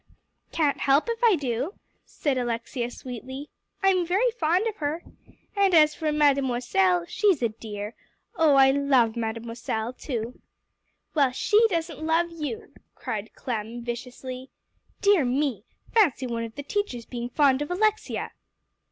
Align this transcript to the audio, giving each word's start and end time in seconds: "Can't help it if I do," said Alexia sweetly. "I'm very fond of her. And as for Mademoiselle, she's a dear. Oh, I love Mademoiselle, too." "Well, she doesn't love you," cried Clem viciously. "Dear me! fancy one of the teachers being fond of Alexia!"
"Can't 0.51 0.79
help 0.79 1.07
it 1.09 1.11
if 1.11 1.23
I 1.23 1.35
do," 1.35 1.75
said 2.05 2.35
Alexia 2.35 2.89
sweetly. 2.89 3.49
"I'm 3.83 4.03
very 4.03 4.31
fond 4.31 4.65
of 4.67 4.77
her. 4.77 5.03
And 5.55 5.75
as 5.75 5.93
for 5.93 6.11
Mademoiselle, 6.11 7.05
she's 7.07 7.43
a 7.43 7.49
dear. 7.49 7.93
Oh, 8.35 8.55
I 8.55 8.71
love 8.71 9.15
Mademoiselle, 9.15 9.93
too." 9.93 10.41
"Well, 11.13 11.29
she 11.31 11.67
doesn't 11.67 12.03
love 12.03 12.31
you," 12.31 12.73
cried 12.95 13.35
Clem 13.35 13.83
viciously. 13.83 14.49
"Dear 15.01 15.23
me! 15.23 15.65
fancy 15.91 16.25
one 16.25 16.45
of 16.45 16.55
the 16.55 16.63
teachers 16.63 17.05
being 17.05 17.29
fond 17.29 17.61
of 17.61 17.69
Alexia!" 17.69 18.31